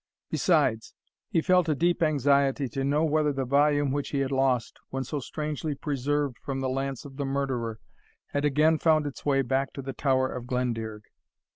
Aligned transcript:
Besides, 0.31 0.95
he 1.29 1.41
felt 1.43 1.69
a 1.69 1.75
deep 1.75 2.01
anxiety 2.01 2.67
to 2.69 2.83
know 2.83 3.03
whether 3.05 3.31
the 3.31 3.45
volume 3.45 3.91
which 3.91 4.09
he 4.09 4.21
had 4.21 4.31
lost, 4.31 4.79
when 4.89 5.03
so 5.03 5.19
strangely 5.19 5.75
preserved 5.75 6.37
from 6.43 6.59
the 6.59 6.69
lance 6.69 7.05
of 7.05 7.17
the 7.17 7.25
murderer, 7.25 7.79
had 8.29 8.43
again 8.43 8.79
found 8.79 9.05
its 9.05 9.27
way 9.27 9.43
back 9.43 9.73
to 9.73 9.81
the 9.83 9.93
Tower 9.93 10.27
of 10.27 10.47
Glendearg. 10.47 11.03